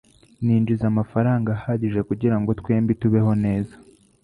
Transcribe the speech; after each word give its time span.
Ninjiza 0.45 0.83
amafaranga 0.91 1.49
ahagije 1.57 1.99
kugirango 2.09 2.49
twembi 2.59 2.93
tubeho 3.01 3.31
neza. 3.43 3.75